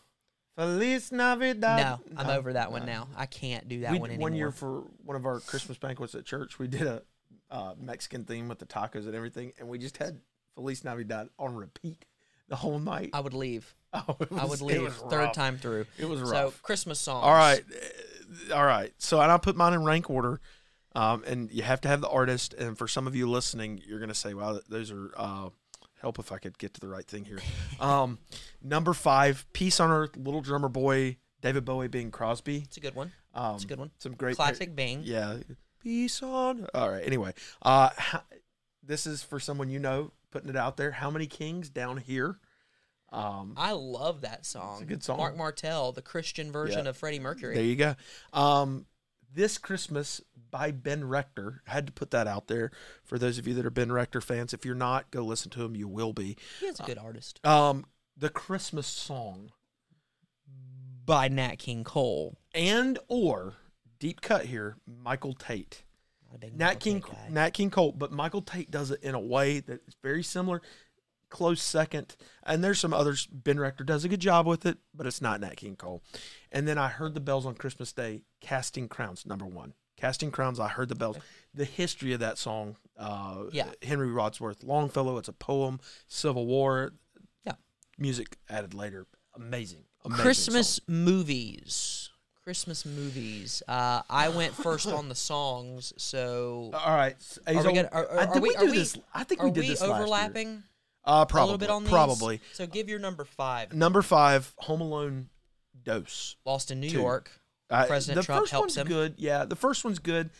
[0.56, 1.78] Feliz Navidad.
[1.78, 3.08] No, I'm over that one now.
[3.16, 4.22] I can't do that we, one anymore.
[4.24, 7.02] one year for one of our Christmas banquets at church, we did a
[7.50, 10.20] uh, Mexican theme with the tacos and everything, and we just had
[10.54, 12.04] Feliz Navidad on repeat
[12.48, 13.10] the whole night.
[13.12, 13.74] I would leave.
[13.92, 15.84] Oh, it I was- would leave was third time through.
[15.98, 16.30] It was rough.
[16.30, 16.60] So.
[16.62, 17.24] Christmas songs.
[17.24, 17.60] All right,
[18.50, 18.92] uh, all right.
[18.98, 20.40] So, and I'll put mine in rank order.
[20.94, 22.52] Um, and you have to have the artist.
[22.54, 25.48] And for some of you listening, you're going to say, "Wow, those are." Uh,
[26.00, 27.40] help if I could get to the right thing here.
[27.80, 28.18] Um,
[28.62, 32.58] number five, "Peace on Earth," Little Drummer Boy, David Bowie Bing Crosby.
[32.58, 33.10] It's a good one.
[33.34, 33.90] Um, It's a good one.
[33.98, 35.00] Some great Classic Bing.
[35.04, 35.38] Yeah,
[35.80, 36.66] peace on.
[36.74, 37.04] All right.
[37.06, 38.22] Anyway, uh, how,
[38.82, 40.90] this is for someone you know, putting it out there.
[40.92, 42.36] How many kings Downhere?
[43.12, 44.82] Um, I love that song.
[44.82, 45.16] a good song.
[45.18, 46.90] Marc Martel, the Christian version Yeah.
[46.90, 47.54] of Freddie Mercury.
[47.56, 47.96] There you go.
[48.32, 48.86] Um,
[49.32, 51.62] this Christmas by Ben Rector.
[51.66, 52.70] Had to put that out there
[53.04, 54.52] for those of you that are Ben Rector fans.
[54.54, 55.74] If you're not, go listen to him.
[55.74, 56.36] You will be.
[56.60, 57.44] he is a good artist.
[57.44, 57.84] Um,
[58.16, 59.50] the Christmas song
[61.04, 62.38] By Nat King Cole.
[62.54, 63.54] and or
[64.00, 65.82] deep cut here, Michael Tait.
[66.28, 69.20] Not a big Nat King, Nat King Cole, but Michael Tait does it in a
[69.20, 70.60] way that is very similar,
[71.28, 72.16] close second.
[72.42, 73.26] And there's some others.
[73.26, 76.02] Ben Rector does a good job with it, but it's not Nat King Cole.
[76.50, 78.22] And then I heard the bells on Christmas Day.
[78.40, 79.74] Casting Crowns, number one.
[79.96, 80.58] Casting Crowns.
[80.58, 81.18] I heard the bells.
[81.52, 82.76] The history of that song.
[82.96, 83.68] Uh, Yeah.
[83.82, 85.18] Henry Wadsworth Longfellow.
[85.18, 85.78] It's a poem.
[86.08, 86.92] Civil War.
[87.44, 87.52] Yeah.
[87.98, 89.06] Music added later.
[89.34, 89.84] Amazing.
[90.04, 90.84] Amazing Christmas song.
[91.04, 92.09] movies.
[92.50, 93.62] Christmas movies.
[93.68, 97.14] Uh, I went first on the songs, so All right.
[97.46, 98.98] are we, gonna, are, are, I think we, we we, this.
[99.14, 100.64] I think we did this overlapping
[101.04, 101.92] Uh, a probably, little bit on these?
[101.92, 102.40] Probably.
[102.52, 103.72] So give your number five.
[103.72, 105.28] Number five, Home Alone
[105.80, 106.34] Dose.
[106.44, 106.98] Lost in New Two.
[106.98, 107.30] York.
[107.70, 108.88] Uh, President the Trump first helps one's him.
[108.88, 109.14] good.
[109.16, 110.30] Yeah, the first one's good.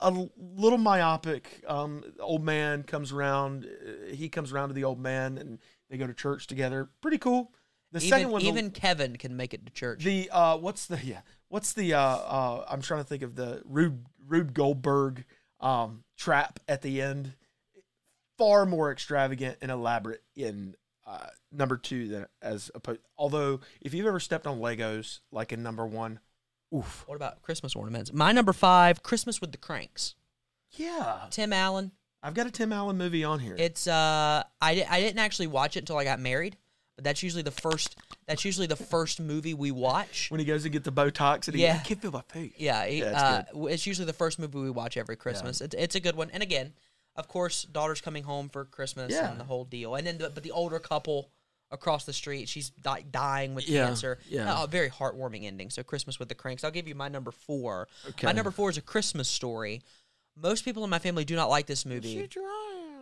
[0.00, 1.62] A little myopic.
[1.68, 3.64] Um, old man comes around.
[3.64, 6.88] Uh, he comes around to the old man, and they go to church together.
[7.00, 7.52] Pretty cool.
[7.92, 10.02] The Even, second one, even Kevin can make it to church.
[10.04, 13.60] the uh, what's the yeah, what's the uh, uh, I'm trying to think of the
[13.66, 15.26] Rube Rube Goldberg
[15.60, 17.34] um, trap at the end.
[18.38, 20.74] Far more extravagant and elaborate in
[21.06, 23.00] uh, number two than as opposed.
[23.18, 26.20] Although, if you've ever stepped on Legos, like in number one,
[26.74, 28.14] oof, what about Christmas ornaments?
[28.14, 30.14] My number five, Christmas with the Cranks.
[30.70, 31.92] yeah, Tim Allen.
[32.22, 33.56] I've got a Tim Allen movie on here.
[33.58, 36.56] It's uh, I, di- I didn't actually watch it until I got married,
[37.00, 37.96] but that's usually the first.
[38.26, 40.30] That's usually the first movie we watch.
[40.30, 41.78] when he goes to get the Botox and he Yeah.
[41.80, 42.52] I can't feel my feet.
[42.58, 45.60] Yeah, it- Yeah, it's uh, it's usually the first movie we watch every Christmas.
[45.60, 45.64] Yeah.
[45.64, 46.74] It's, it's a good one, and again,
[47.16, 49.30] of course, daughter's coming home for Christmas Yeah.
[49.30, 51.30] and the whole deal, and then the, but the older couple
[51.70, 54.18] across the street, she's di- dying with Yeah, cancer.
[54.28, 54.52] yeah.
[54.60, 55.70] Uh, a very heartwarming ending.
[55.70, 56.64] So Christmas with the Cranks.
[56.64, 57.88] I'll give you my number four.
[58.10, 58.26] Okay.
[58.26, 59.80] My number four is a Christmas story.
[60.36, 62.26] Most people in my family do not like this movie.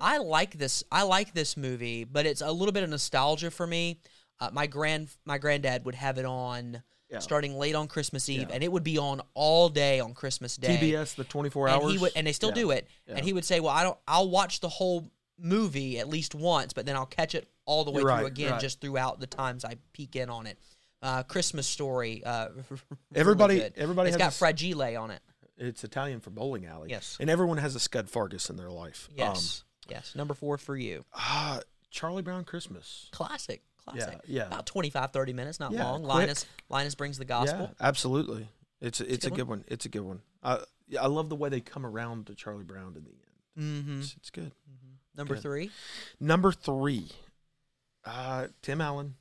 [0.00, 0.84] I like this.
[0.90, 4.00] I like this movie, but it's a little bit of nostalgia for me.
[4.40, 7.18] Uh, my grand my granddad would have it on Yeah.
[7.20, 8.54] starting late on Christmas Eve, Yeah.
[8.54, 10.76] and it would be on all day on Christmas Day.
[10.76, 11.92] TBS, the 24 and hours.
[11.92, 12.54] he would, and they still Yeah.
[12.56, 12.88] do it.
[13.06, 13.98] And he would say, "Well, I don't.
[14.06, 17.90] I'll watch the whole movie at least once, but then I'll catch it all the
[17.90, 18.61] way You're through right, again, right.
[18.61, 20.58] just throughout the times I peek in on it."
[21.00, 22.22] Uh, Christmas Story.
[22.24, 22.48] Uh,
[23.14, 23.72] Everybody- good.
[23.76, 25.22] everybody It's has got fragile on it.
[25.56, 26.90] It's Italian for bowling alley.
[26.90, 27.16] Yes.
[27.20, 29.08] And everyone has a Scut Farkus in their life.
[29.16, 30.14] Yes, yes.
[30.14, 31.05] Number four for you.
[31.14, 33.09] Ah, Charlie Brown Christmas.
[33.12, 33.62] Classic.
[33.85, 34.20] Classic.
[34.27, 34.46] yeah.
[34.46, 36.03] About 25, 30 minutes, not Yeah, long.
[36.03, 36.14] quick.
[36.14, 37.70] Linus Linus brings the gospel.
[37.81, 38.48] Yeah, absolutely.
[38.81, 39.64] It's a, it's a good good one.
[39.66, 40.20] It's a good one.
[40.42, 43.85] I yeah, I love the way they come around to Charlie Brown in the end.
[43.87, 44.01] Mm-hmm.
[44.01, 44.53] It's, it's good.
[45.16, 45.42] Number Good.
[45.42, 45.70] three,
[46.20, 47.09] Number three,
[48.05, 49.16] uh, Tim Allen,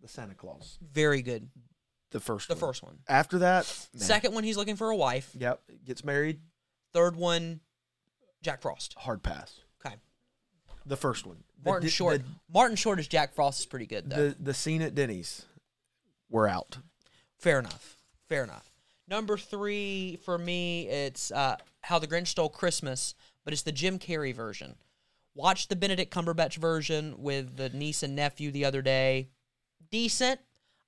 [0.00, 1.50] the Santa Claus, very good.
[2.10, 2.48] the first.
[2.48, 2.60] The one.
[2.60, 2.98] first one.
[3.06, 5.30] After that, man, Second one, he's looking for a wife.
[5.38, 6.40] Yep, gets married.
[6.94, 7.60] Third one,
[8.42, 8.94] Jack Frost.
[8.96, 9.60] Hard pass.
[10.86, 11.44] The first one.
[11.62, 12.18] The Martin di- Short.
[12.18, 14.28] The, Martin Short as Jack Frost is pretty good though.
[14.30, 15.44] the the scene at Denny's.
[16.28, 16.78] We're out.
[17.38, 17.96] Fair enough.
[18.28, 18.70] Fair enough.
[19.08, 23.14] Number three for me, it's uh, How the Grinch Stole Christmas,
[23.44, 24.76] but it's the Jim Carrey version.
[25.34, 29.28] Watched the Benedict Cumberbatch version with the niece and nephew the other day.
[29.90, 30.40] Decent.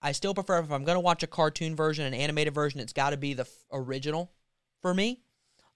[0.02, 2.92] I still prefer if I'm going to watch a cartoon version, an animated version, it's
[2.92, 4.30] got to be the f- original
[4.82, 5.22] for me.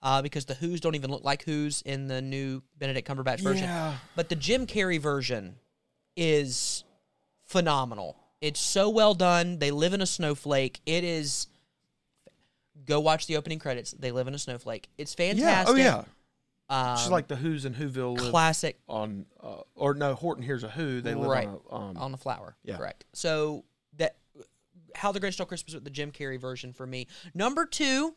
[0.00, 3.64] Uh, because the Who's don't even look like Who's in the new Benedict Cumberbatch version.
[3.64, 3.96] Yeah.
[4.14, 5.56] But the Jim Carrey version
[6.16, 6.84] is
[7.44, 8.16] phenomenal.
[8.40, 9.58] It's so well done.
[9.58, 10.80] They live in a snowflake.
[10.86, 11.48] It is.
[12.86, 13.90] Go watch the opening credits.
[13.90, 14.88] They live in a snowflake.
[14.98, 15.34] It's Yeah.
[15.34, 15.74] fantastic.
[15.74, 16.04] Oh yeah.
[16.70, 20.68] Um, She's like the Who's in Whoville classic on, uh, or no, Horton Hears a
[20.68, 21.00] Who.
[21.00, 21.48] They live Right.
[21.48, 22.56] on a, um, on the flower.
[22.62, 22.76] yeah.
[22.76, 23.04] Correct.
[23.14, 23.64] So
[23.96, 24.16] that
[24.94, 27.08] How the Grinch Stole Christmas with the Jim Carrey version for me.
[27.34, 28.14] Number two,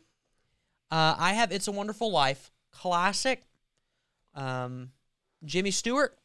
[0.92, 3.42] uh, I have It's a Wonderful Life classic.
[4.34, 4.90] Um,
[5.44, 6.16] Jimmy Stewart.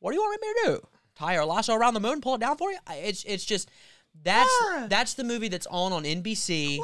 [0.00, 0.88] What do you want me to do?
[1.16, 2.78] Tie a lasso around the moon, pull it down for you?
[2.90, 3.70] It's it's just
[4.22, 4.54] that's
[4.88, 6.78] that's the movie that's on on NBC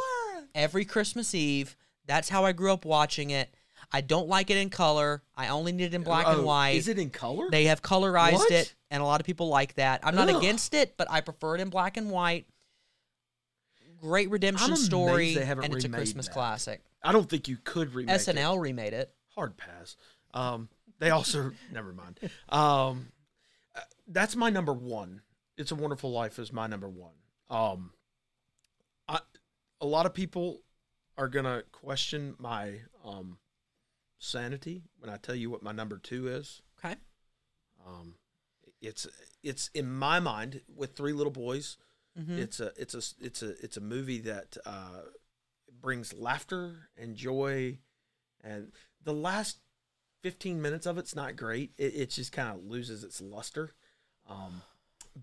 [0.54, 1.76] every Christmas Eve.
[2.06, 3.54] That's how I grew up watching it.
[3.92, 5.22] I don't like it in color.
[5.36, 6.76] I only need it in black and oh, white.
[6.76, 7.50] Is it in color?
[7.50, 8.50] They have colorized What?
[8.50, 10.00] it, and a lot of people like that.
[10.02, 10.36] I'm not Ugh.
[10.36, 12.46] against it, but I prefer it in black and white.
[14.02, 16.32] Great redemption I'm amazed story, they haven't and it's a remade Christmas that.
[16.32, 16.82] classic.
[17.04, 18.20] I don't think you could remake it.
[18.20, 19.14] SNL remade it.
[19.36, 19.96] hard pass.
[20.34, 22.18] Um, they also never mind.
[22.48, 23.12] Um,
[23.76, 25.22] uh, that's my number one.
[25.56, 27.14] It's a Wonderful Life is my number one.
[27.48, 27.92] Um,
[29.06, 29.20] I,
[29.80, 30.62] a lot of people
[31.16, 33.38] are gonna question my um
[34.18, 36.60] sanity when I tell you what my number two is.
[36.84, 36.96] Okay.
[37.86, 38.14] Um,
[38.80, 39.06] it's
[39.42, 41.76] it's in my mind with three little boys.
[42.18, 42.38] Mhm.
[42.38, 45.02] It's a it's a it's a it's a movie that uh,
[45.80, 47.78] brings laughter and joy,
[48.42, 48.72] and
[49.02, 49.58] the last
[50.22, 51.72] fifteen minutes of it's not great.
[51.78, 53.72] It, it just kind of loses its luster.
[54.28, 54.62] Um,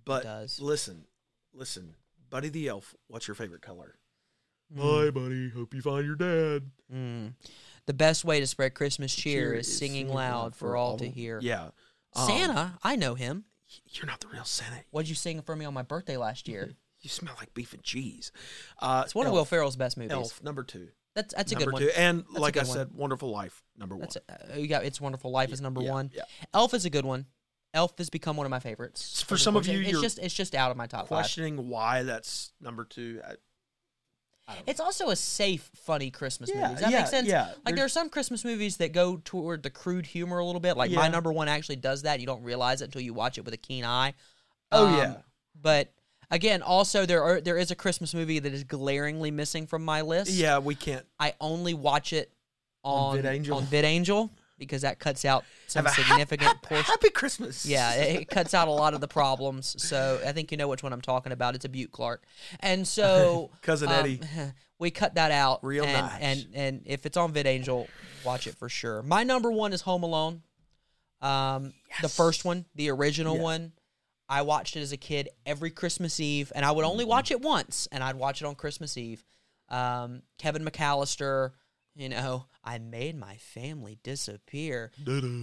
[0.06, 0.60] but does.
[0.60, 1.06] listen,
[1.54, 1.96] listen,
[2.30, 2.96] Buddy the Elf.
[3.08, 3.96] What's your favorite color?
[4.76, 4.78] Mm.
[5.06, 5.50] Bye, buddy.
[5.50, 6.70] Hope you find your dad.
[6.94, 7.34] Mm.
[7.86, 11.40] The best way to spread Christmas cheer, Cheer is singing loud for all to hear.
[11.42, 11.70] Yeah,
[12.16, 13.46] Um, Santa, I know him.
[13.92, 14.84] You're not the real Santa.
[14.92, 16.74] What'd you sing for me on my birthday last year?
[17.02, 18.34] You smell like beef and cheese.
[18.78, 20.12] Uh, It's one of Will Ferrell's best movies.
[20.12, 20.90] Elf number two.
[21.16, 21.82] That's that's a number good one.
[21.84, 21.90] two.
[21.96, 22.68] And That's like I one.
[22.68, 24.02] said, Wonderful Life number one.
[24.02, 26.12] That's a, uh, you got It's Wonderful Life is number yeah, one.
[26.14, 26.24] yeah.
[26.54, 27.26] Elf is a good one.
[27.74, 29.22] Elf has become one of my favorites.
[29.22, 31.08] For some of you, it's just it's just out of my top five.
[31.08, 33.22] questioning why that's number two.
[33.24, 33.40] I, I don't know.
[34.68, 36.74] It's also a safe, funny Christmas Yeah, movie.
[36.76, 37.28] Does that yeah, make sense?
[37.28, 37.54] yeah.
[37.66, 40.78] Like there are some Christmas movies that go toward the crude humor a little bit.
[40.78, 42.20] Like my number one actually does that.
[42.20, 44.14] You don't realize it until you watch it with a keen eye.
[44.72, 45.16] Oh, Um, yeah.
[45.62, 45.92] But
[46.32, 50.02] again, also there are there is a Christmas movie that is glaringly missing from my
[50.02, 50.32] list.
[50.32, 51.06] yeah, we can't.
[51.20, 52.32] I only watch it
[52.84, 53.56] on On VidAngel?
[53.56, 56.86] on VidAngel because that cuts out some Have significant hap- portion.
[56.86, 57.66] Happy Christmas.
[57.66, 59.82] Yeah, it, it cuts out a lot of the problems.
[59.82, 61.56] So I think you know which one I'm talking about.
[61.56, 62.24] It's a beaut Clark,
[62.60, 64.22] and so Cousin um, Eddie.
[64.80, 65.64] we cut that out.
[65.64, 66.22] Real and, nice.
[66.22, 67.88] And and if it's on VidAngel,
[68.24, 69.02] watch it for sure.
[69.02, 70.44] My number one is Home Alone.
[71.22, 73.44] Um, the first one, the original Yeah.
[73.44, 73.72] one.
[74.32, 77.42] I watched it as a kid every Christmas Eve, and I would only watch it
[77.42, 79.26] once, and I'd watch it on Christmas Eve.
[79.70, 81.52] Um, Kevin McAllister,
[82.00, 84.92] you know, I made my family disappear.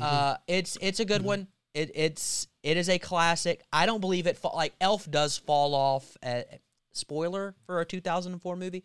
[0.00, 1.48] Uh, it's it's a good one.
[1.74, 3.62] It it's it is a classic.
[3.72, 4.38] I don't believe it.
[4.38, 6.16] Fa- like Elf does fall off.
[6.22, 6.42] Uh,
[6.92, 8.84] spoiler for a 2004 movie.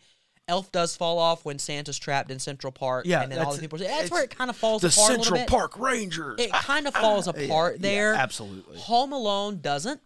[0.49, 3.05] Elf does fall off when Santa's trapped in Central Park.
[3.05, 5.10] Yeah, and then all the people say that's where it kind of falls the apart
[5.10, 5.60] a little Central.
[5.60, 6.36] Park Rangers.
[6.41, 8.13] It kind of falls Yeah, apart yeah, there.
[8.15, 8.79] absolutely.
[8.79, 10.01] Home Alone doesn't.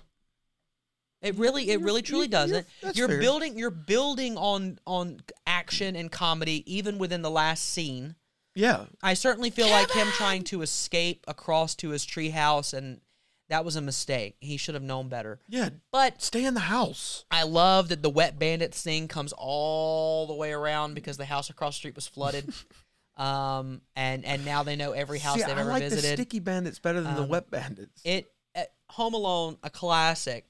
[1.25, 2.65] It really, it really, truly doesn't.
[2.93, 3.19] You're fair.
[3.19, 8.15] building, you're building on on action and comedy, even within the last scene.
[8.53, 13.01] yeah, I certainly feel like him trying to escape across to his treehouse, and
[13.49, 14.37] that was a mistake.
[14.39, 15.39] He should have known better.
[15.49, 15.69] yeah.
[15.91, 17.25] But Stay in the house.
[17.29, 21.49] I love that the wet bandits thing comes all the way around because the house
[21.49, 22.51] across the street was flooded.
[23.17, 26.03] um, and and now they know every house See, they've I ever like visited.
[26.03, 28.01] the sticky bandits better than the Um, wet bandits.
[28.03, 30.45] It uh, Home Alone, a classic.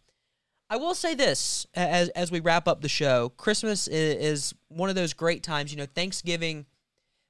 [0.69, 3.29] I will say this as as we wrap up the show.
[3.29, 5.71] Christmas is, is one of those great times.
[5.71, 6.65] You know, Thanksgiving.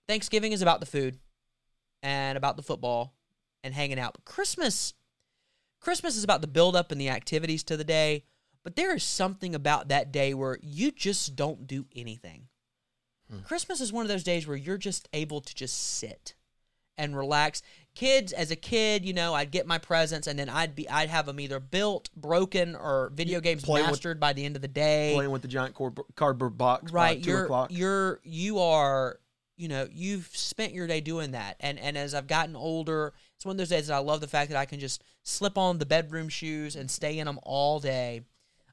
[0.07, 1.17] Thanksgiving is about the food,
[2.03, 3.15] and about the football,
[3.63, 4.13] and hanging out.
[4.13, 4.93] But Christmas,
[5.81, 8.23] Christmas is about the build up and the activities to the day.
[8.63, 12.47] But there is something about that day where you just don't do anything.
[13.29, 13.39] Hmm.
[13.41, 16.35] Christmas is one of those days where you're just able to just sit
[16.97, 17.61] and relax.
[17.95, 21.09] Kids, as a kid, you know, I'd get my presents and then I'd be, I'd
[21.09, 24.61] have them either built, broken, or video games Playing with- mastered by the end of
[24.61, 25.13] the day.
[25.15, 25.75] Playing with the giant
[26.15, 26.91] cardboard box.
[26.91, 27.69] right, 2 you're o'clock.
[27.71, 29.19] you're you are,
[29.55, 31.55] you know, you've spent your day doing that.
[31.61, 34.27] And and as I've gotten older, it's one of those days that I love the
[34.27, 37.79] fact that I can just slip on the bedroom shoes and stay in them all
[37.79, 38.23] day.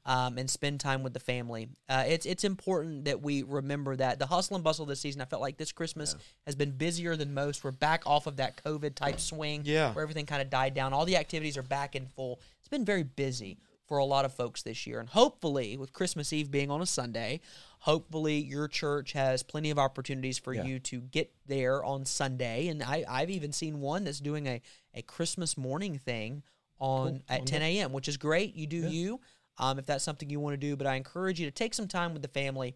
[0.05, 1.69] Um, and spend time with the family.
[1.87, 5.21] Uh, it's it's important that we remember that the hustle and bustle this season.
[5.21, 7.63] I felt like this Christmas has been busier than most.
[7.63, 9.93] We're back off of that COVID type swing, Yeah.
[9.93, 10.93] where everything kind of died down.
[10.93, 12.39] All the activities are back in full.
[12.59, 16.31] It's been very busy for a lot of folks this year, and hopefully, with Christmas
[16.33, 17.41] Eve being on a Sunday,
[17.79, 20.63] hopefully your church has plenty of opportunities for Yeah.
[20.65, 22.67] you to get there on Sunday.
[22.69, 24.61] And I, I've even seen one that's doing a,
[24.93, 26.43] a Christmas morning thing
[26.79, 28.55] on at 10 a.m., which is great.
[28.55, 29.19] You do you,
[29.57, 30.75] um, if that's something you want to do.
[30.75, 32.75] But I encourage you to take some time with the family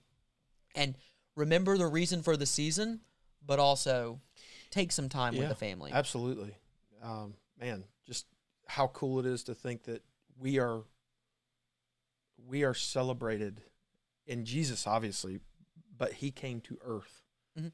[0.76, 0.96] and
[1.36, 3.02] remember the reason for the season,
[3.46, 4.20] but also
[4.70, 5.92] take some time with the family.
[5.94, 6.56] Absolutely.
[7.02, 8.26] Um, man, just
[8.68, 10.04] how cool it is to think that
[10.40, 10.84] we are
[12.48, 13.62] we are celebrated
[14.26, 15.40] in Jesus obviously,
[15.98, 17.24] but he came to earth
[17.58, 17.72] Mhm.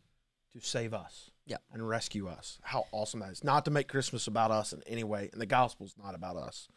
[0.54, 1.30] to save us.
[1.46, 1.58] Yeah.
[1.72, 2.60] And rescue us.
[2.62, 3.44] How awesome that is.
[3.44, 6.70] Not to make Christmas about us in any way, and the gospel's not about us,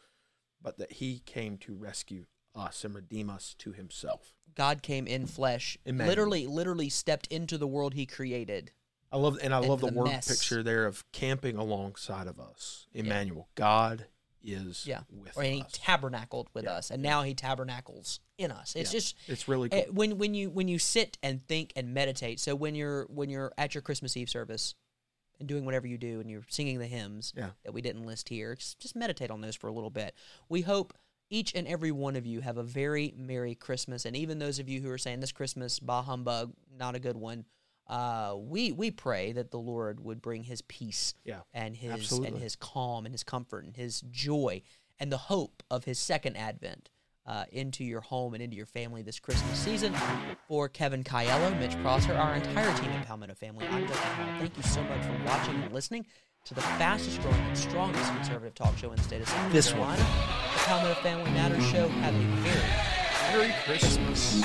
[0.62, 4.34] but that he came to rescue us and redeem us to himself.
[4.54, 6.08] God came in flesh, Emmanuel.
[6.08, 8.72] literally, literally stepped into the world He created.
[9.12, 10.26] I love and I love the, the word mess.
[10.26, 12.86] picture there of camping alongside of us.
[12.92, 14.06] Emmanuel, God
[14.42, 15.70] is Yeah, with or he us.
[15.72, 18.74] tabernacled with Yeah, us, and now He tabernacles in us.
[18.74, 19.94] It's Yeah, just it's really eh, cool.
[19.94, 22.40] when when you when you sit and think and meditate.
[22.40, 24.74] So when you're when you're at your Christmas Eve service
[25.38, 27.50] and doing whatever you do, and you're singing the hymns Yeah.
[27.64, 30.14] that we didn't list here, just just meditate on those for a little bit.
[30.48, 30.94] We hope.
[31.28, 34.68] Each and every one of you have a very Merry Christmas, and even those of
[34.68, 37.44] you who are saying this Christmas, bah humbug, not a good one.
[37.88, 42.28] Uh, we we pray that the Lord would bring His peace Yeah, and his absolutely.
[42.28, 44.62] and his calm and his comfort and his joy
[45.00, 46.90] and the hope of his second advent
[47.26, 49.94] uh, into your home and into your family this Christmas season.
[50.48, 54.38] For Kevin Caiello, Mitch Prosser, our entire team at Palmetto Family, I'm Justin Hall.
[54.38, 56.06] Thank you so much for watching and listening
[56.44, 59.74] to the fastest growing and strongest conservative talk show in the state of South This
[59.74, 59.98] one.
[59.98, 60.04] The
[60.64, 61.88] Palmetto Family Matters Show.
[61.88, 62.96] Have a very
[63.36, 64.42] Merry Christmas.